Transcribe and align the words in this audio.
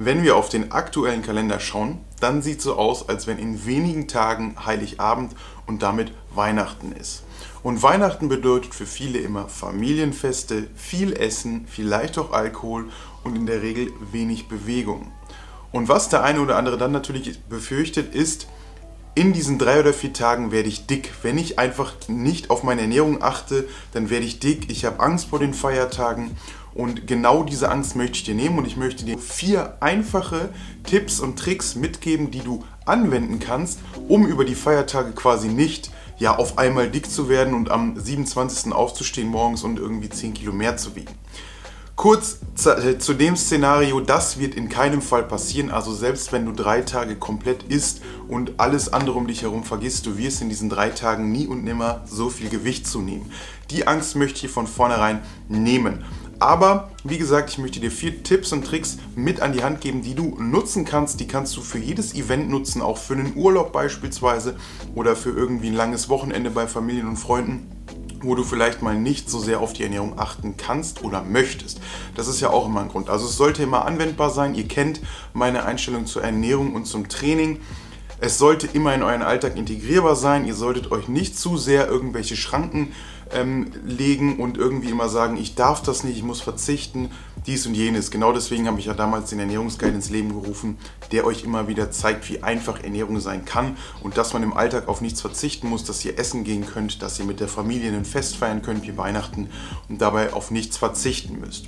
Wenn 0.00 0.22
wir 0.22 0.36
auf 0.36 0.48
den 0.48 0.70
aktuellen 0.70 1.22
Kalender 1.22 1.58
schauen, 1.58 1.98
dann 2.20 2.40
sieht 2.40 2.58
es 2.58 2.64
so 2.64 2.76
aus, 2.76 3.08
als 3.08 3.26
wenn 3.26 3.36
in 3.36 3.66
wenigen 3.66 4.06
Tagen 4.06 4.54
Heiligabend 4.64 5.32
und 5.66 5.82
damit 5.82 6.12
Weihnachten 6.32 6.92
ist. 6.92 7.24
Und 7.64 7.82
Weihnachten 7.82 8.28
bedeutet 8.28 8.76
für 8.76 8.86
viele 8.86 9.18
immer 9.18 9.48
Familienfeste, 9.48 10.68
viel 10.76 11.14
Essen, 11.14 11.66
vielleicht 11.68 12.16
auch 12.16 12.30
Alkohol 12.30 12.90
und 13.24 13.34
in 13.34 13.46
der 13.46 13.60
Regel 13.60 13.92
wenig 14.12 14.46
Bewegung. 14.46 15.10
Und 15.72 15.88
was 15.88 16.08
der 16.08 16.22
eine 16.22 16.42
oder 16.42 16.54
andere 16.56 16.78
dann 16.78 16.92
natürlich 16.92 17.40
befürchtet, 17.42 18.14
ist, 18.14 18.46
in 19.16 19.32
diesen 19.32 19.58
drei 19.58 19.80
oder 19.80 19.92
vier 19.92 20.12
Tagen 20.12 20.52
werde 20.52 20.68
ich 20.68 20.86
dick. 20.86 21.12
Wenn 21.22 21.38
ich 21.38 21.58
einfach 21.58 21.94
nicht 22.06 22.50
auf 22.50 22.62
meine 22.62 22.82
Ernährung 22.82 23.20
achte, 23.20 23.66
dann 23.92 24.10
werde 24.10 24.26
ich 24.26 24.38
dick. 24.38 24.70
Ich 24.70 24.84
habe 24.84 25.00
Angst 25.00 25.30
vor 25.30 25.40
den 25.40 25.54
Feiertagen 25.54 26.36
und 26.74 27.06
genau 27.06 27.42
diese 27.42 27.70
Angst 27.70 27.96
möchte 27.96 28.18
ich 28.18 28.24
dir 28.24 28.34
nehmen 28.34 28.58
und 28.58 28.66
ich 28.66 28.76
möchte 28.76 29.04
dir 29.04 29.18
vier 29.18 29.76
einfache 29.80 30.50
Tipps 30.84 31.20
und 31.20 31.38
Tricks 31.38 31.74
mitgeben, 31.74 32.30
die 32.30 32.40
du 32.40 32.64
anwenden 32.84 33.38
kannst, 33.38 33.80
um 34.08 34.26
über 34.26 34.44
die 34.44 34.54
Feiertage 34.54 35.12
quasi 35.12 35.48
nicht 35.48 35.90
ja 36.18 36.36
auf 36.36 36.58
einmal 36.58 36.90
dick 36.90 37.10
zu 37.10 37.28
werden 37.28 37.54
und 37.54 37.70
am 37.70 37.98
27. 37.98 38.72
aufzustehen 38.72 39.28
morgens 39.28 39.62
und 39.62 39.78
irgendwie 39.78 40.08
10 40.08 40.34
Kilo 40.34 40.52
mehr 40.52 40.76
zu 40.76 40.96
wiegen. 40.96 41.14
Kurz 41.98 42.38
äh, 42.64 42.98
zu 42.98 43.12
dem 43.12 43.36
Szenario, 43.36 43.98
das 43.98 44.38
wird 44.38 44.54
in 44.54 44.68
keinem 44.68 45.02
Fall 45.02 45.24
passieren. 45.24 45.68
Also 45.68 45.92
selbst 45.92 46.30
wenn 46.30 46.46
du 46.46 46.52
drei 46.52 46.82
Tage 46.82 47.16
komplett 47.16 47.64
isst 47.64 48.02
und 48.28 48.60
alles 48.60 48.92
andere 48.92 49.18
um 49.18 49.26
dich 49.26 49.42
herum 49.42 49.64
vergisst, 49.64 50.06
du 50.06 50.16
wirst 50.16 50.40
in 50.40 50.48
diesen 50.48 50.70
drei 50.70 50.90
Tagen 50.90 51.32
nie 51.32 51.48
und 51.48 51.64
nimmer 51.64 52.02
so 52.06 52.30
viel 52.30 52.50
Gewicht 52.50 52.86
zunehmen. 52.86 53.32
Die 53.72 53.88
Angst 53.88 54.14
möchte 54.14 54.36
ich 54.36 54.40
hier 54.42 54.50
von 54.50 54.68
vornherein 54.68 55.24
nehmen. 55.48 56.04
Aber 56.40 56.90
wie 57.02 57.18
gesagt, 57.18 57.50
ich 57.50 57.58
möchte 57.58 57.80
dir 57.80 57.90
vier 57.90 58.22
Tipps 58.22 58.52
und 58.52 58.64
Tricks 58.64 58.98
mit 59.16 59.40
an 59.40 59.52
die 59.52 59.64
Hand 59.64 59.80
geben, 59.80 60.02
die 60.02 60.14
du 60.14 60.36
nutzen 60.38 60.84
kannst. 60.84 61.18
Die 61.18 61.26
kannst 61.26 61.56
du 61.56 61.62
für 61.62 61.78
jedes 61.78 62.14
Event 62.14 62.48
nutzen, 62.48 62.80
auch 62.80 62.98
für 62.98 63.14
einen 63.14 63.34
Urlaub 63.36 63.72
beispielsweise 63.72 64.56
oder 64.94 65.16
für 65.16 65.30
irgendwie 65.30 65.68
ein 65.68 65.74
langes 65.74 66.08
Wochenende 66.08 66.50
bei 66.50 66.66
Familien 66.66 67.08
und 67.08 67.16
Freunden 67.16 67.72
wo 68.20 68.34
du 68.34 68.42
vielleicht 68.42 68.82
mal 68.82 68.96
nicht 68.96 69.30
so 69.30 69.38
sehr 69.38 69.60
auf 69.60 69.72
die 69.72 69.84
Ernährung 69.84 70.18
achten 70.18 70.56
kannst 70.56 71.04
oder 71.04 71.22
möchtest. 71.22 71.80
Das 72.16 72.26
ist 72.26 72.40
ja 72.40 72.50
auch 72.50 72.66
immer 72.66 72.80
ein 72.80 72.88
Grund. 72.88 73.10
Also 73.10 73.26
es 73.26 73.36
sollte 73.36 73.62
immer 73.62 73.84
anwendbar 73.84 74.30
sein. 74.30 74.54
Ihr 74.54 74.66
kennt 74.66 75.00
meine 75.34 75.64
Einstellung 75.64 76.06
zur 76.06 76.24
Ernährung 76.24 76.74
und 76.74 76.86
zum 76.86 77.08
Training. 77.08 77.60
Es 78.20 78.36
sollte 78.36 78.66
immer 78.66 78.92
in 78.94 79.04
euren 79.04 79.22
Alltag 79.22 79.56
integrierbar 79.56 80.16
sein. 80.16 80.44
Ihr 80.44 80.54
solltet 80.54 80.90
euch 80.90 81.06
nicht 81.06 81.38
zu 81.38 81.56
sehr 81.56 81.86
irgendwelche 81.86 82.34
Schranken 82.34 82.92
ähm, 83.32 83.72
legen 83.84 84.38
und 84.38 84.56
irgendwie 84.56 84.90
immer 84.90 85.08
sagen, 85.08 85.36
ich 85.36 85.54
darf 85.54 85.82
das 85.82 86.04
nicht, 86.04 86.16
ich 86.16 86.22
muss 86.22 86.40
verzichten, 86.40 87.10
dies 87.46 87.66
und 87.66 87.74
jenes. 87.74 88.10
Genau 88.10 88.32
deswegen 88.32 88.66
habe 88.66 88.78
ich 88.78 88.86
ja 88.86 88.94
damals 88.94 89.30
den 89.30 89.38
Ernährungsguide 89.38 89.94
ins 89.94 90.10
Leben 90.10 90.28
gerufen, 90.28 90.78
der 91.12 91.24
euch 91.24 91.44
immer 91.44 91.68
wieder 91.68 91.90
zeigt, 91.90 92.28
wie 92.28 92.42
einfach 92.42 92.82
Ernährung 92.82 93.20
sein 93.20 93.44
kann 93.44 93.76
und 94.02 94.16
dass 94.16 94.32
man 94.32 94.42
im 94.42 94.52
Alltag 94.52 94.88
auf 94.88 95.00
nichts 95.00 95.20
verzichten 95.20 95.68
muss, 95.68 95.84
dass 95.84 96.04
ihr 96.04 96.18
essen 96.18 96.44
gehen 96.44 96.66
könnt, 96.66 97.02
dass 97.02 97.18
ihr 97.18 97.24
mit 97.24 97.40
der 97.40 97.48
Familie 97.48 97.92
ein 97.92 98.04
Fest 98.04 98.36
feiern 98.36 98.62
könnt 98.62 98.86
wie 98.86 98.96
Weihnachten 98.96 99.48
und 99.88 100.00
dabei 100.00 100.32
auf 100.32 100.50
nichts 100.50 100.76
verzichten 100.76 101.40
müsst. 101.40 101.66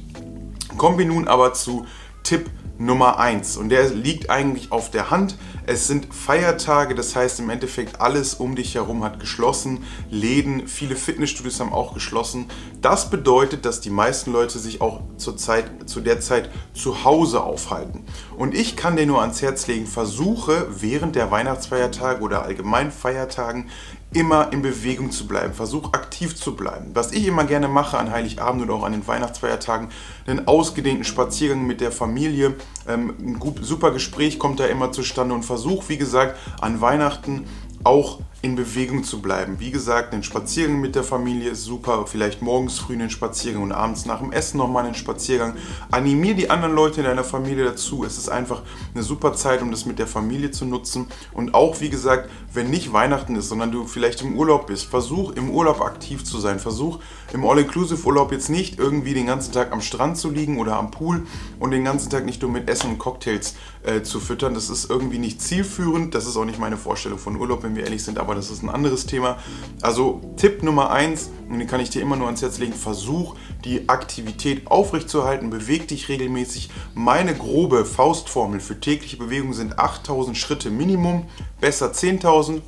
Kommen 0.76 0.98
wir 0.98 1.06
nun 1.06 1.28
aber 1.28 1.52
zu 1.52 1.86
Tipp 2.22 2.50
Nummer 2.80 3.18
1 3.18 3.58
und 3.58 3.68
der 3.68 3.90
liegt 3.90 4.30
eigentlich 4.30 4.72
auf 4.72 4.90
der 4.90 5.10
Hand. 5.10 5.36
Es 5.66 5.86
sind 5.86 6.14
Feiertage, 6.14 6.94
das 6.94 7.14
heißt 7.14 7.38
im 7.40 7.50
Endeffekt 7.50 8.00
alles 8.00 8.32
um 8.32 8.56
dich 8.56 8.74
herum 8.74 9.04
hat 9.04 9.20
geschlossen. 9.20 9.84
Läden, 10.10 10.66
viele 10.66 10.96
Fitnessstudios 10.96 11.60
haben 11.60 11.74
auch 11.74 11.92
geschlossen. 11.92 12.46
Das 12.80 13.10
bedeutet, 13.10 13.66
dass 13.66 13.82
die 13.82 13.90
meisten 13.90 14.32
Leute 14.32 14.58
sich 14.58 14.80
auch 14.80 15.02
zur 15.18 15.36
Zeit, 15.36 15.66
zu 15.84 16.00
der 16.00 16.20
Zeit 16.20 16.48
zu 16.72 17.04
Hause 17.04 17.42
aufhalten. 17.42 18.06
Und 18.38 18.54
ich 18.54 18.76
kann 18.76 18.96
dir 18.96 19.04
nur 19.04 19.20
ans 19.20 19.42
Herz 19.42 19.66
legen, 19.66 19.86
versuche 19.86 20.66
während 20.70 21.16
der 21.16 21.30
Weihnachtsfeiertage 21.30 22.22
oder 22.22 22.44
allgemeinen 22.44 22.92
Feiertagen 22.92 23.68
immer 24.12 24.52
in 24.52 24.62
Bewegung 24.62 25.10
zu 25.10 25.26
bleiben, 25.26 25.54
versuch 25.54 25.92
aktiv 25.92 26.34
zu 26.34 26.56
bleiben. 26.56 26.90
Was 26.94 27.12
ich 27.12 27.26
immer 27.26 27.44
gerne 27.44 27.68
mache 27.68 27.96
an 27.96 28.10
Heiligabend 28.10 28.62
oder 28.62 28.74
auch 28.74 28.82
an 28.82 28.92
den 28.92 29.06
Weihnachtsfeiertagen, 29.06 29.88
einen 30.26 30.48
ausgedehnten 30.48 31.04
Spaziergang 31.04 31.66
mit 31.66 31.80
der 31.80 31.92
Familie, 31.92 32.56
ähm, 32.88 33.14
ein 33.20 33.62
super 33.62 33.92
Gespräch 33.92 34.38
kommt 34.38 34.58
da 34.58 34.66
immer 34.66 34.90
zustande 34.90 35.34
und 35.34 35.44
versuch, 35.44 35.88
wie 35.88 35.98
gesagt, 35.98 36.38
an 36.60 36.80
Weihnachten 36.80 37.46
auch 37.84 38.20
in 38.42 38.56
Bewegung 38.56 39.04
zu 39.04 39.20
bleiben. 39.20 39.60
Wie 39.60 39.70
gesagt, 39.70 40.14
ein 40.14 40.22
Spaziergang 40.22 40.80
mit 40.80 40.94
der 40.94 41.04
Familie 41.04 41.50
ist 41.50 41.64
super. 41.64 42.06
Vielleicht 42.06 42.40
morgens 42.40 42.78
früh 42.78 42.94
einen 42.94 43.10
Spaziergang 43.10 43.62
und 43.62 43.72
abends 43.72 44.06
nach 44.06 44.20
dem 44.20 44.32
Essen 44.32 44.56
nochmal 44.56 44.86
einen 44.86 44.94
Spaziergang. 44.94 45.56
Animier 45.90 46.34
die 46.34 46.48
anderen 46.48 46.74
Leute 46.74 47.00
in 47.00 47.06
deiner 47.06 47.24
Familie 47.24 47.64
dazu. 47.64 48.02
Es 48.02 48.16
ist 48.16 48.30
einfach 48.30 48.62
eine 48.94 49.02
super 49.02 49.34
Zeit, 49.34 49.60
um 49.60 49.70
das 49.70 49.84
mit 49.84 49.98
der 49.98 50.06
Familie 50.06 50.50
zu 50.52 50.64
nutzen. 50.64 51.06
Und 51.34 51.52
auch, 51.52 51.80
wie 51.82 51.90
gesagt, 51.90 52.30
wenn 52.54 52.70
nicht 52.70 52.94
Weihnachten 52.94 53.36
ist, 53.36 53.48
sondern 53.48 53.72
du 53.72 53.86
vielleicht 53.86 54.22
im 54.22 54.34
Urlaub 54.36 54.68
bist, 54.68 54.86
versuch 54.86 55.32
im 55.32 55.50
Urlaub 55.50 55.82
aktiv 55.82 56.24
zu 56.24 56.38
sein. 56.38 56.60
Versuch 56.60 56.98
im 57.34 57.44
All-Inclusive-Urlaub 57.44 58.32
jetzt 58.32 58.48
nicht 58.48 58.78
irgendwie 58.78 59.12
den 59.12 59.26
ganzen 59.26 59.52
Tag 59.52 59.70
am 59.70 59.82
Strand 59.82 60.16
zu 60.16 60.30
liegen 60.30 60.58
oder 60.58 60.76
am 60.76 60.90
Pool 60.90 61.26
und 61.58 61.72
den 61.72 61.84
ganzen 61.84 62.08
Tag 62.08 62.24
nicht 62.24 62.40
nur 62.40 62.50
mit 62.50 62.70
Essen 62.70 62.92
und 62.92 62.98
Cocktails 62.98 63.54
äh, 63.82 64.02
zu 64.02 64.18
füttern. 64.18 64.54
Das 64.54 64.70
ist 64.70 64.88
irgendwie 64.88 65.18
nicht 65.18 65.42
zielführend. 65.42 66.14
Das 66.14 66.26
ist 66.26 66.36
auch 66.38 66.46
nicht 66.46 66.58
meine 66.58 66.78
Vorstellung 66.78 67.18
von 67.18 67.36
Urlaub, 67.36 67.62
wenn 67.62 67.76
wir 67.76 67.84
ehrlich 67.84 68.02
sind. 68.02 68.18
Aber 68.18 68.29
aber 68.30 68.36
das 68.36 68.48
ist 68.48 68.62
ein 68.62 68.68
anderes 68.68 69.06
Thema. 69.06 69.38
Also 69.82 70.20
Tipp 70.36 70.62
Nummer 70.62 70.90
eins, 70.90 71.30
und 71.48 71.58
den 71.58 71.66
kann 71.66 71.80
ich 71.80 71.90
dir 71.90 72.00
immer 72.00 72.14
nur 72.14 72.26
ans 72.26 72.42
Herz 72.42 72.58
legen, 72.58 72.72
versuch 72.72 73.34
die 73.64 73.88
Aktivität 73.88 74.68
aufrechtzuerhalten, 74.68 75.50
beweg 75.50 75.88
dich 75.88 76.08
regelmäßig. 76.08 76.70
Meine 76.94 77.34
grobe 77.34 77.84
Faustformel 77.84 78.60
für 78.60 78.78
tägliche 78.78 79.16
Bewegung 79.16 79.52
sind 79.52 79.80
8000 79.80 80.38
Schritte 80.38 80.70
Minimum, 80.70 81.26
besser 81.60 81.90
10.000. 81.90 82.60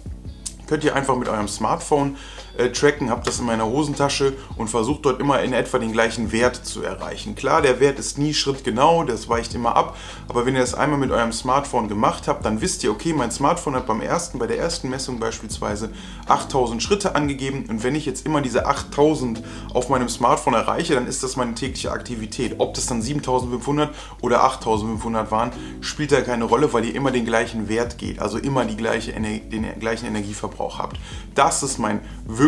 Könnt 0.66 0.82
ihr 0.82 0.96
einfach 0.96 1.14
mit 1.16 1.28
eurem 1.28 1.46
Smartphone 1.46 2.16
äh, 2.58 2.70
tracken, 2.70 3.10
habe 3.10 3.22
das 3.24 3.38
in 3.38 3.46
meiner 3.46 3.66
Hosentasche 3.66 4.34
und 4.56 4.68
versuche 4.68 5.00
dort 5.02 5.20
immer 5.20 5.40
in 5.42 5.52
etwa 5.54 5.78
den 5.78 5.92
gleichen 5.92 6.32
Wert 6.32 6.56
zu 6.56 6.82
erreichen. 6.82 7.34
Klar, 7.34 7.62
der 7.62 7.80
Wert 7.80 7.98
ist 7.98 8.18
nie 8.18 8.34
schrittgenau, 8.34 9.04
das 9.04 9.28
weicht 9.28 9.54
immer 9.54 9.74
ab, 9.74 9.96
aber 10.28 10.44
wenn 10.44 10.54
ihr 10.54 10.60
das 10.60 10.74
einmal 10.74 10.98
mit 10.98 11.10
eurem 11.10 11.32
Smartphone 11.32 11.88
gemacht 11.88 12.28
habt, 12.28 12.44
dann 12.44 12.60
wisst 12.60 12.84
ihr, 12.84 12.91
okay, 12.91 13.14
mein 13.14 13.30
Smartphone 13.30 13.74
hat 13.74 13.86
beim 13.86 14.02
ersten, 14.02 14.38
bei 14.38 14.46
der 14.46 14.58
ersten 14.58 14.91
Messung 14.91 15.18
beispielsweise 15.18 15.91
8000 16.28 16.82
Schritte 16.82 17.14
angegeben 17.14 17.64
und 17.68 17.82
wenn 17.82 17.94
ich 17.94 18.04
jetzt 18.04 18.26
immer 18.26 18.42
diese 18.42 18.66
8000 18.66 19.42
auf 19.72 19.88
meinem 19.88 20.10
Smartphone 20.10 20.54
erreiche, 20.54 20.94
dann 20.94 21.06
ist 21.06 21.22
das 21.22 21.36
meine 21.36 21.54
tägliche 21.54 21.91
Aktivität. 21.91 22.56
Ob 22.58 22.74
das 22.74 22.86
dann 22.86 23.00
7500 23.00 23.94
oder 24.20 24.44
8500 24.44 25.30
waren, 25.30 25.52
spielt 25.80 26.12
da 26.12 26.20
keine 26.20 26.44
Rolle, 26.44 26.72
weil 26.72 26.84
ihr 26.84 26.94
immer 26.94 27.10
den 27.12 27.24
gleichen 27.24 27.68
Wert 27.68 27.96
geht, 27.96 28.20
also 28.20 28.36
immer 28.36 28.66
die 28.66 28.76
gleiche, 28.76 29.12
den 29.12 29.78
gleichen 29.80 30.06
Energieverbrauch 30.06 30.78
habt. 30.78 30.98
Das 31.34 31.62
ist 31.62 31.78
mein 31.78 32.00
wirklich 32.26 32.41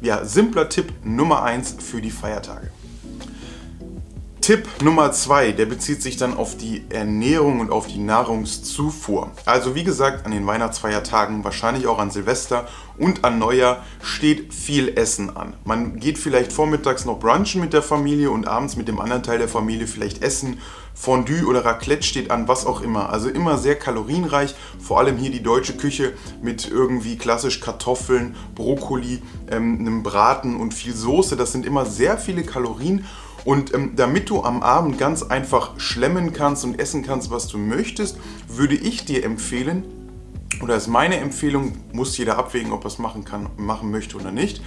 ja, 0.00 0.24
simpler 0.24 0.68
Tipp 0.68 0.92
Nummer 1.04 1.44
1 1.44 1.76
für 1.78 2.00
die 2.00 2.10
Feiertage. 2.10 2.68
Tipp 4.40 4.66
Nummer 4.82 5.12
2, 5.12 5.52
der 5.52 5.66
bezieht 5.66 6.00
sich 6.00 6.16
dann 6.16 6.34
auf 6.34 6.56
die 6.56 6.84
Ernährung 6.88 7.60
und 7.60 7.70
auf 7.70 7.86
die 7.86 7.98
Nahrungszufuhr. 7.98 9.30
Also 9.44 9.74
wie 9.74 9.84
gesagt, 9.84 10.24
an 10.24 10.32
den 10.32 10.46
Weihnachtsfeiertagen, 10.46 11.44
wahrscheinlich 11.44 11.86
auch 11.86 11.98
an 11.98 12.10
Silvester 12.10 12.66
und 12.96 13.22
an 13.22 13.38
Neujahr 13.38 13.84
steht 14.02 14.54
viel 14.54 14.96
Essen 14.96 15.36
an. 15.36 15.54
Man 15.64 16.00
geht 16.00 16.18
vielleicht 16.18 16.52
vormittags 16.52 17.04
noch 17.04 17.18
brunchen 17.18 17.60
mit 17.60 17.74
der 17.74 17.82
Familie 17.82 18.30
und 18.30 18.48
abends 18.48 18.76
mit 18.76 18.88
dem 18.88 18.98
anderen 18.98 19.22
Teil 19.22 19.38
der 19.38 19.48
Familie 19.48 19.86
vielleicht 19.86 20.22
essen. 20.22 20.58
Fondue 20.94 21.46
oder 21.46 21.64
Raclette 21.64 22.02
steht 22.02 22.30
an, 22.30 22.48
was 22.48 22.66
auch 22.66 22.80
immer. 22.80 23.10
Also 23.10 23.28
immer 23.28 23.58
sehr 23.58 23.76
kalorienreich, 23.76 24.54
vor 24.78 24.98
allem 24.98 25.18
hier 25.18 25.30
die 25.30 25.42
deutsche 25.42 25.76
Küche 25.76 26.14
mit 26.42 26.70
irgendwie 26.70 27.16
klassisch 27.16 27.60
Kartoffeln, 27.60 28.36
Brokkoli, 28.54 29.22
ähm, 29.50 29.78
einem 29.80 30.02
Braten 30.02 30.56
und 30.56 30.74
viel 30.74 30.94
Soße. 30.94 31.36
Das 31.36 31.52
sind 31.52 31.66
immer 31.66 31.84
sehr 31.86 32.18
viele 32.18 32.42
Kalorien 32.42 33.04
und 33.44 33.74
ähm, 33.74 33.92
damit 33.96 34.30
du 34.30 34.42
am 34.42 34.62
Abend 34.62 34.98
ganz 34.98 35.22
einfach 35.22 35.78
schlemmen 35.78 36.32
kannst 36.32 36.64
und 36.64 36.78
essen 36.78 37.02
kannst, 37.02 37.30
was 37.30 37.48
du 37.48 37.58
möchtest, 37.58 38.18
würde 38.48 38.74
ich 38.74 39.04
dir 39.04 39.24
empfehlen, 39.24 39.84
oder 40.62 40.76
ist 40.76 40.88
meine 40.88 41.16
Empfehlung, 41.16 41.72
muss 41.92 42.16
jeder 42.18 42.36
abwägen, 42.36 42.72
ob 42.72 42.84
er 42.84 42.88
es 42.88 42.98
machen 42.98 43.24
kann, 43.24 43.48
machen 43.56 43.90
möchte 43.90 44.16
oder 44.16 44.30
nicht, 44.30 44.60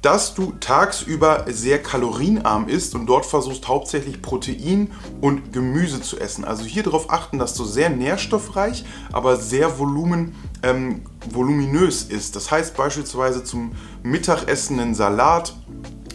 dass 0.00 0.34
du 0.34 0.52
tagsüber 0.60 1.46
sehr 1.48 1.82
kalorienarm 1.82 2.68
isst 2.68 2.94
und 2.94 3.06
dort 3.06 3.26
versuchst 3.26 3.66
hauptsächlich 3.66 4.22
Protein 4.22 4.92
und 5.20 5.52
Gemüse 5.52 6.00
zu 6.00 6.18
essen. 6.20 6.44
Also 6.44 6.64
hier 6.64 6.84
darauf 6.84 7.10
achten, 7.10 7.38
dass 7.38 7.54
du 7.54 7.64
sehr 7.64 7.90
nährstoffreich, 7.90 8.84
aber 9.12 9.36
sehr 9.36 9.78
volumen, 9.78 10.36
ähm, 10.62 11.02
voluminös 11.28 12.04
isst. 12.04 12.36
Das 12.36 12.50
heißt 12.50 12.76
beispielsweise 12.76 13.42
zum 13.42 13.72
Mittagessen 14.04 14.78
einen 14.78 14.94
Salat, 14.94 15.54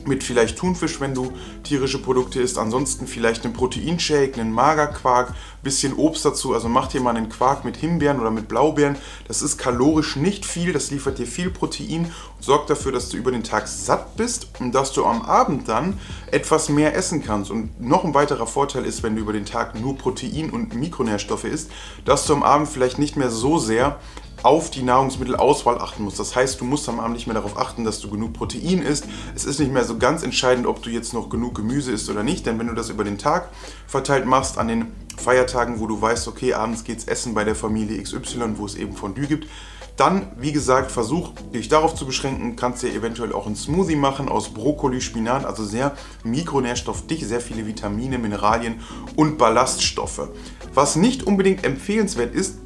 mit 0.07 0.23
vielleicht 0.23 0.57
Thunfisch, 0.57 1.00
wenn 1.00 1.13
du 1.13 1.31
tierische 1.63 2.01
Produkte 2.01 2.41
isst. 2.41 2.57
Ansonsten 2.57 3.07
vielleicht 3.07 3.45
einen 3.45 3.53
Proteinshake, 3.53 4.39
einen 4.39 4.51
Magerquark, 4.51 5.33
bisschen 5.63 5.94
Obst 5.94 6.25
dazu. 6.25 6.53
Also 6.53 6.69
mach 6.69 6.88
dir 6.88 7.01
mal 7.01 7.15
einen 7.15 7.29
Quark 7.29 7.65
mit 7.65 7.77
Himbeeren 7.77 8.19
oder 8.19 8.31
mit 8.31 8.47
Blaubeeren. 8.47 8.97
Das 9.27 9.41
ist 9.41 9.57
kalorisch 9.57 10.15
nicht 10.15 10.45
viel, 10.45 10.73
das 10.73 10.91
liefert 10.91 11.17
dir 11.17 11.27
viel 11.27 11.50
Protein 11.50 12.05
und 12.05 12.44
sorgt 12.44 12.69
dafür, 12.69 12.91
dass 12.91 13.09
du 13.09 13.17
über 13.17 13.31
den 13.31 13.44
Tag 13.44 13.67
satt 13.67 14.17
bist 14.17 14.47
und 14.59 14.73
dass 14.73 14.91
du 14.91 15.05
am 15.05 15.21
Abend 15.21 15.67
dann 15.69 16.00
etwas 16.31 16.69
mehr 16.69 16.95
essen 16.95 17.23
kannst. 17.23 17.49
Und 17.49 17.81
noch 17.81 18.03
ein 18.03 18.13
weiterer 18.13 18.47
Vorteil 18.47 18.85
ist, 18.85 19.03
wenn 19.03 19.15
du 19.15 19.21
über 19.21 19.33
den 19.33 19.45
Tag 19.45 19.79
nur 19.79 19.97
Protein 19.97 20.49
und 20.49 20.75
Mikronährstoffe 20.75 21.45
isst, 21.45 21.71
dass 22.06 22.25
du 22.25 22.33
am 22.33 22.44
Abend 22.44 22.67
vielleicht 22.67 22.99
nicht 22.99 23.15
mehr 23.15 23.29
so 23.29 23.57
sehr 23.57 23.99
auf 24.44 24.69
die 24.69 24.84
Nahrungsmittelauswahl 24.84 25.80
achten 25.80 26.04
musst. 26.04 26.19
Das 26.19 26.36
heißt, 26.36 26.60
du 26.62 26.66
musst 26.66 26.88
am 26.90 27.00
Abend 27.00 27.16
nicht 27.16 27.28
mehr 27.28 27.34
darauf 27.34 27.57
achten, 27.57 27.86
dass 27.86 28.00
du 28.00 28.10
genug 28.10 28.34
Protein 28.34 28.81
isst. 28.81 29.06
Es 29.36 29.45
ist 29.45 29.60
nicht 29.60 29.72
mehr 29.72 29.86
so 29.86 29.98
ganz 29.98 30.22
entscheidend, 30.22 30.68
ob 30.68 30.84
du 30.84 30.90
jetzt 30.90 31.13
noch 31.13 31.30
genug 31.30 31.56
Gemüse 31.56 31.92
isst 31.92 32.10
oder 32.10 32.24
nicht, 32.24 32.45
denn 32.45 32.60
wenn 32.60 32.68
du 32.68 32.74
das 32.74 32.90
über 32.90 33.04
den 33.04 33.18
Tag 33.18 33.50
verteilt 33.88 34.25
machst, 34.25 34.57
an 34.57 34.68
den 34.68 34.92
Feiertagen, 35.18 35.80
wo 35.80 35.88
du 35.88 36.01
weißt, 36.01 36.28
okay, 36.28 36.54
abends 36.54 36.84
geht's 36.84 37.06
essen 37.06 37.34
bei 37.34 37.44
der 37.44 37.56
Familie 37.56 38.01
XY, 38.01 38.57
wo 38.57 38.66
es 38.66 38.75
eben 38.75 38.94
Fondue 38.94 39.28
gibt, 39.28 39.48
dann, 39.95 40.31
wie 40.38 40.51
gesagt, 40.51 40.92
versuch 40.92 41.34
dich 41.54 41.69
darauf 41.69 41.94
zu 41.94 42.06
beschränken. 42.06 42.56
Kannst 42.56 42.81
dir 42.81 42.94
eventuell 42.94 43.31
auch 43.31 43.45
einen 43.45 43.56
Smoothie 43.56 43.95
machen 43.95 44.28
aus 44.28 44.50
Brokkoli, 44.50 45.01
Spinat, 45.01 45.45
also 45.45 45.63
sehr 45.63 45.95
mikronährstoffdicht, 46.24 47.28
sehr 47.28 47.42
viele 47.42 47.68
Vitamine, 47.68 48.18
Mineralien 48.18 48.81
und 49.16 49.38
Ballaststoffe. 49.38 50.30
Was 50.74 50.95
nicht 50.95 51.24
unbedingt 51.24 51.63
empfehlenswert 51.63 52.34
ist, 52.34 52.57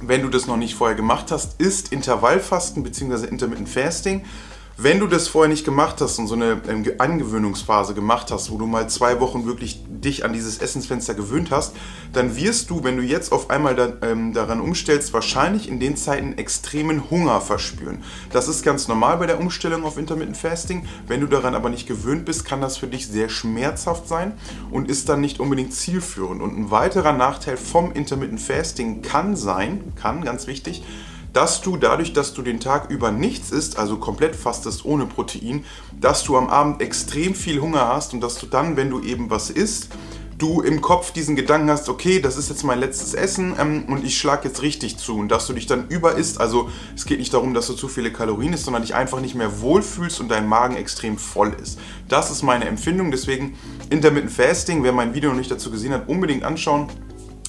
wenn 0.00 0.22
du 0.22 0.28
das 0.28 0.46
noch 0.46 0.56
nicht 0.56 0.74
vorher 0.74 0.96
gemacht 0.96 1.30
hast, 1.30 1.60
ist 1.60 1.92
Intervallfasten 1.92 2.82
bzw. 2.82 3.26
Intermittent 3.26 3.68
Fasting. 3.68 4.24
Wenn 4.82 4.98
du 4.98 5.06
das 5.06 5.28
vorher 5.28 5.50
nicht 5.50 5.66
gemacht 5.66 6.00
hast 6.00 6.18
und 6.18 6.26
so 6.26 6.34
eine 6.34 6.62
ähm, 6.66 6.90
Angewöhnungsphase 6.96 7.92
gemacht 7.92 8.30
hast, 8.30 8.50
wo 8.50 8.56
du 8.56 8.66
mal 8.66 8.88
zwei 8.88 9.20
Wochen 9.20 9.44
wirklich 9.44 9.82
dich 9.86 10.24
an 10.24 10.32
dieses 10.32 10.56
Essensfenster 10.56 11.12
gewöhnt 11.12 11.50
hast, 11.50 11.76
dann 12.14 12.34
wirst 12.34 12.70
du, 12.70 12.82
wenn 12.82 12.96
du 12.96 13.02
jetzt 13.02 13.30
auf 13.30 13.50
einmal 13.50 13.74
da, 13.74 13.92
ähm, 14.00 14.32
daran 14.32 14.58
umstellst, 14.58 15.12
wahrscheinlich 15.12 15.68
in 15.68 15.80
den 15.80 15.98
Zeiten 15.98 16.38
extremen 16.38 17.10
Hunger 17.10 17.42
verspüren. 17.42 18.02
Das 18.32 18.48
ist 18.48 18.62
ganz 18.62 18.88
normal 18.88 19.18
bei 19.18 19.26
der 19.26 19.38
Umstellung 19.38 19.84
auf 19.84 19.98
Intermittent 19.98 20.38
Fasting. 20.38 20.86
Wenn 21.06 21.20
du 21.20 21.26
daran 21.26 21.54
aber 21.54 21.68
nicht 21.68 21.86
gewöhnt 21.86 22.24
bist, 22.24 22.46
kann 22.46 22.62
das 22.62 22.78
für 22.78 22.86
dich 22.86 23.06
sehr 23.06 23.28
schmerzhaft 23.28 24.08
sein 24.08 24.32
und 24.70 24.88
ist 24.88 25.10
dann 25.10 25.20
nicht 25.20 25.40
unbedingt 25.40 25.74
zielführend. 25.74 26.40
Und 26.40 26.56
ein 26.58 26.70
weiterer 26.70 27.12
Nachteil 27.12 27.58
vom 27.58 27.92
Intermittent 27.92 28.40
Fasting 28.40 29.02
kann 29.02 29.36
sein, 29.36 29.92
kann, 29.94 30.24
ganz 30.24 30.46
wichtig, 30.46 30.82
dass 31.32 31.60
du 31.60 31.76
dadurch, 31.76 32.12
dass 32.12 32.34
du 32.34 32.42
den 32.42 32.60
Tag 32.60 32.90
über 32.90 33.10
nichts 33.10 33.50
isst, 33.50 33.78
also 33.78 33.98
komplett 33.98 34.36
fastest 34.36 34.84
ohne 34.84 35.06
Protein, 35.06 35.64
dass 35.98 36.24
du 36.24 36.36
am 36.36 36.48
Abend 36.48 36.82
extrem 36.82 37.34
viel 37.34 37.60
Hunger 37.60 37.88
hast 37.88 38.14
und 38.14 38.20
dass 38.20 38.38
du 38.38 38.46
dann, 38.46 38.76
wenn 38.76 38.90
du 38.90 39.00
eben 39.00 39.30
was 39.30 39.50
isst, 39.50 39.88
du 40.40 40.62
im 40.62 40.80
Kopf 40.80 41.12
diesen 41.12 41.36
Gedanken 41.36 41.70
hast, 41.70 41.88
okay, 41.88 42.20
das 42.20 42.36
ist 42.36 42.48
jetzt 42.48 42.64
mein 42.64 42.80
letztes 42.80 43.14
Essen 43.14 43.54
ähm, 43.60 43.84
und 43.88 44.04
ich 44.04 44.18
schlage 44.18 44.48
jetzt 44.48 44.62
richtig 44.62 44.96
zu 44.96 45.16
und 45.18 45.28
dass 45.28 45.46
du 45.46 45.52
dich 45.52 45.66
dann 45.66 45.86
über 45.88 46.16
isst. 46.16 46.40
Also 46.40 46.70
es 46.96 47.04
geht 47.04 47.18
nicht 47.18 47.34
darum, 47.34 47.52
dass 47.52 47.66
du 47.66 47.74
zu 47.74 47.88
viele 47.88 48.10
Kalorien 48.10 48.54
isst, 48.54 48.64
sondern 48.64 48.82
dich 48.82 48.94
einfach 48.94 49.20
nicht 49.20 49.34
mehr 49.34 49.60
wohlfühlst 49.60 50.20
und 50.20 50.30
dein 50.30 50.48
Magen 50.48 50.76
extrem 50.76 51.18
voll 51.18 51.54
ist. 51.62 51.78
Das 52.08 52.30
ist 52.30 52.42
meine 52.42 52.64
Empfindung, 52.64 53.10
deswegen 53.10 53.56
Intermittent 53.90 54.32
Fasting, 54.32 54.82
wer 54.82 54.92
mein 54.92 55.14
Video 55.14 55.30
noch 55.30 55.36
nicht 55.36 55.50
dazu 55.50 55.70
gesehen 55.70 55.92
hat, 55.92 56.08
unbedingt 56.08 56.42
anschauen, 56.42 56.88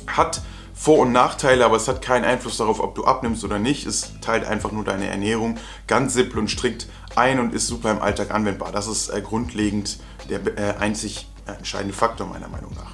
hat 0.07 0.41
vor- 0.81 0.97
und 0.97 1.11
Nachteile, 1.11 1.63
aber 1.63 1.75
es 1.75 1.87
hat 1.87 2.01
keinen 2.01 2.25
Einfluss 2.25 2.57
darauf, 2.57 2.79
ob 2.79 2.95
du 2.95 3.05
abnimmst 3.05 3.43
oder 3.43 3.59
nicht. 3.59 3.85
Es 3.85 4.13
teilt 4.19 4.45
einfach 4.45 4.71
nur 4.71 4.83
deine 4.83 5.07
Ernährung 5.07 5.59
ganz 5.85 6.15
simpel 6.15 6.39
und 6.39 6.49
strikt 6.49 6.87
ein 7.15 7.39
und 7.39 7.53
ist 7.53 7.67
super 7.67 7.91
im 7.91 8.01
Alltag 8.01 8.31
anwendbar. 8.31 8.71
Das 8.71 8.87
ist 8.87 9.09
äh, 9.09 9.21
grundlegend 9.21 9.99
der 10.27 10.39
äh, 10.57 10.77
einzig 10.79 11.27
entscheidende 11.45 11.93
Faktor 11.93 12.25
meiner 12.25 12.47
Meinung 12.47 12.71
nach. 12.73 12.93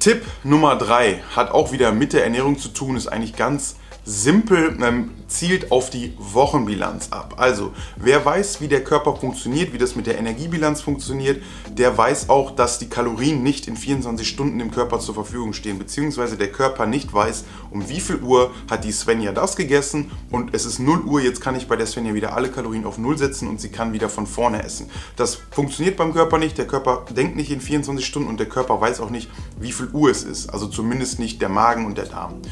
Tipp 0.00 0.24
Nummer 0.42 0.74
3 0.74 1.22
hat 1.36 1.52
auch 1.52 1.70
wieder 1.70 1.92
mit 1.92 2.12
der 2.14 2.24
Ernährung 2.24 2.58
zu 2.58 2.70
tun, 2.70 2.96
ist 2.96 3.06
eigentlich 3.06 3.36
ganz 3.36 3.76
simpel 4.04 4.76
ähm, 4.82 5.10
zielt 5.28 5.70
auf 5.70 5.88
die 5.88 6.14
Wochenbilanz 6.18 7.08
ab. 7.10 7.34
Also, 7.38 7.72
wer 7.96 8.24
weiß, 8.24 8.60
wie 8.60 8.68
der 8.68 8.82
Körper 8.82 9.16
funktioniert, 9.16 9.72
wie 9.72 9.78
das 9.78 9.94
mit 9.94 10.06
der 10.06 10.18
Energiebilanz 10.18 10.80
funktioniert, 10.80 11.42
der 11.70 11.96
weiß 11.96 12.28
auch, 12.28 12.50
dass 12.50 12.78
die 12.78 12.88
Kalorien 12.88 13.42
nicht 13.42 13.68
in 13.68 13.76
24 13.76 14.28
Stunden 14.28 14.60
im 14.60 14.70
Körper 14.70 14.98
zur 14.98 15.14
Verfügung 15.14 15.52
stehen, 15.52 15.78
beziehungsweise 15.78 16.36
der 16.36 16.50
Körper 16.50 16.86
nicht 16.86 17.12
weiß, 17.12 17.44
um 17.70 17.88
wie 17.88 18.00
viel 18.00 18.16
Uhr 18.16 18.50
hat 18.68 18.84
die 18.84 18.92
Svenja 18.92 19.32
das 19.32 19.56
gegessen 19.56 20.10
und 20.30 20.54
es 20.54 20.66
ist 20.66 20.80
0 20.80 21.02
Uhr, 21.02 21.20
jetzt 21.20 21.40
kann 21.40 21.56
ich 21.56 21.68
bei 21.68 21.76
der 21.76 21.86
Svenja 21.86 22.12
wieder 22.14 22.34
alle 22.34 22.50
Kalorien 22.50 22.84
auf 22.84 22.98
0 22.98 23.16
setzen 23.16 23.48
und 23.48 23.60
sie 23.60 23.70
kann 23.70 23.92
wieder 23.92 24.08
von 24.08 24.26
vorne 24.26 24.62
essen. 24.62 24.90
Das 25.16 25.38
funktioniert 25.50 25.96
beim 25.96 26.12
Körper 26.12 26.38
nicht, 26.38 26.58
der 26.58 26.66
Körper 26.66 27.06
denkt 27.10 27.36
nicht 27.36 27.50
in 27.50 27.60
24 27.60 28.04
Stunden 28.04 28.28
und 28.28 28.40
der 28.40 28.48
Körper 28.48 28.80
weiß 28.80 29.00
auch 29.00 29.10
nicht, 29.10 29.30
wie 29.60 29.72
viel 29.72 29.88
Uhr 29.92 30.10
es 30.10 30.24
ist, 30.24 30.50
also 30.50 30.66
zumindest 30.66 31.18
nicht 31.18 31.40
der 31.40 31.48
Magen 31.48 31.86
und 31.86 31.96
der 31.96 32.06
Darm. 32.06 32.42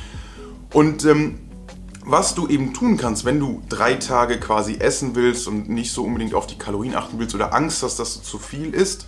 Und 0.73 1.05
ähm, 1.05 1.41
was 2.05 2.35
du 2.35 2.49
eben 2.49 2.73
tun 2.73 2.97
kannst, 2.97 3.25
wenn 3.25 3.39
du 3.39 3.63
drei 3.69 3.95
Tage 3.95 4.41
quasi 4.41 4.77
essen 4.79 5.15
willst 5.15 5.47
und 5.47 5.69
nicht 5.69 5.93
so 5.93 6.05
unbedingt 6.05 6.35
auf 6.35 6.47
die 6.47 6.59
Kalorien 6.59 6.95
achten 6.95 7.19
willst 7.19 7.35
oder 7.35 7.55
Angst 7.55 7.83
hast, 7.83 7.99
dass 7.99 8.15
du 8.15 8.21
zu 8.23 8.39
viel 8.39 8.75
isst, 8.75 9.07